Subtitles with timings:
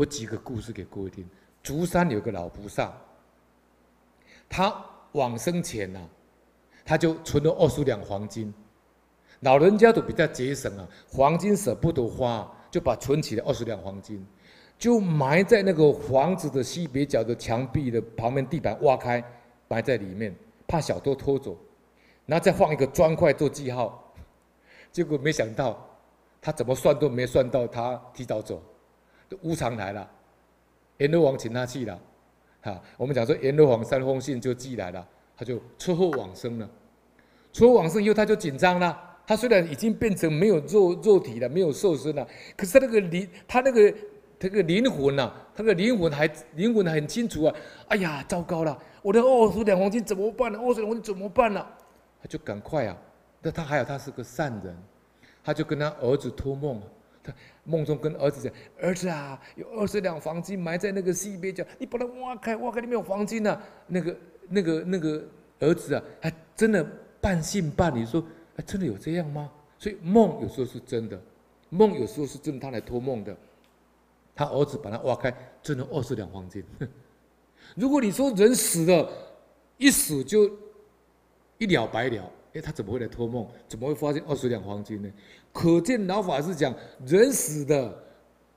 [0.00, 1.28] 我举个故事给各位听。
[1.62, 2.90] 竹山有个老菩萨，
[4.48, 4.74] 他
[5.12, 6.00] 往生前啊，
[6.86, 8.50] 他就存了二十两黄金。
[9.40, 14.26] 老人家都比较节省啊，黄金舍不得花，就把存起了二十两黄金，
[14.78, 19.22] 就埋在那个房子的西北角的墙壁的旁边，地板挖开，
[19.68, 20.34] 埋在里面，
[20.66, 21.54] 怕小偷偷走。
[22.24, 24.14] 然后再放一个砖块做记号。
[24.90, 25.78] 结果没想到，
[26.40, 28.62] 他怎么算都没算到他提早走，
[29.42, 30.08] 无常来了。
[30.98, 31.98] 阎罗王请他去了，
[32.62, 36.68] 哈，我们讲说阎罗王三封信就寄来了，他就车祸往生了。
[37.52, 38.96] 车祸往生以后，他就紧张了。
[39.26, 42.26] 他虽然已经变成没有肉肉体了，没有兽身了，
[42.56, 43.94] 可是他那个灵，他那个
[44.38, 47.54] 这个灵魂呐，他的灵魂还灵魂很清楚啊。
[47.88, 50.58] 哎呀，糟糕了，我的二十两黄金怎么办呢？
[50.58, 51.64] 二十两黄金怎么办呢？
[52.20, 52.96] 他就赶快啊。
[53.40, 54.76] 那他还有他是个善人，
[55.42, 56.82] 他就跟他儿子托梦。
[57.22, 57.32] 他
[57.64, 64.16] 梦中跟儿子讲：“儿子啊，有二十两黄金埋在那个西边角，你把它挖开，挖开里面有黄金啊。”那个、
[64.48, 65.24] 那个、那个
[65.58, 66.84] 儿子啊，还真的
[67.20, 68.24] 半信半疑说
[68.56, 71.20] ：“哎，真的有这样吗？”所以梦有时候是真的，
[71.68, 73.36] 梦有时候是真的，他来托梦的。
[74.34, 76.64] 他儿子把它挖开，真的二十两黄金。
[77.76, 79.10] 如果你说人死了，
[79.76, 80.50] 一死就
[81.58, 82.32] 一了百了。
[82.52, 83.46] 哎，他怎么会来托梦？
[83.68, 85.10] 怎么会发现二十两黄金呢？
[85.52, 86.74] 可见老法师讲，
[87.06, 87.96] 人死的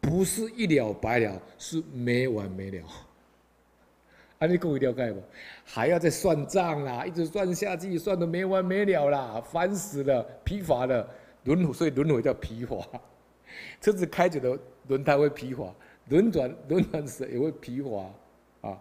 [0.00, 2.84] 不是一了百了，是没完没了。
[4.38, 5.22] 啊，你各位了解不？
[5.64, 11.08] 还要再算账啦，一直算下去，算的没完没了啦，烦死了，疲乏了，
[11.44, 12.76] 轮回，所以轮回叫疲乏。
[13.80, 15.72] 车子开久了，轮胎会疲乏，
[16.08, 18.78] 轮转轮转时也会疲乏啊。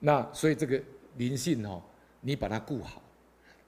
[0.00, 0.82] 那所以这个
[1.18, 1.80] 灵性哈，
[2.20, 3.00] 你把它顾好。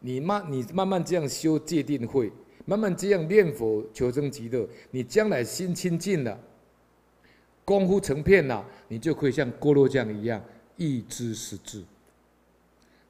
[0.00, 2.30] 你慢，你慢慢这样修戒定慧，
[2.64, 6.38] 慢慢这样念佛求生极乐，你将来心清净了，
[7.64, 10.42] 功夫成片了，你就可以像郭罗匠一样
[10.76, 11.82] 一知十智，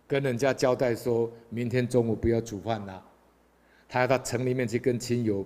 [0.06, 3.04] 跟人家交代说，明天中午不要煮饭了，
[3.88, 5.44] 他要到城里面去跟亲友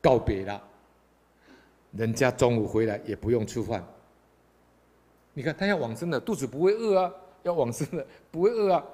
[0.00, 0.62] 告别了，
[1.92, 3.86] 人家中午回来也不用吃饭。
[5.34, 7.12] 你看他要往生了，肚子不会饿啊，
[7.42, 8.84] 要往生了不会饿啊。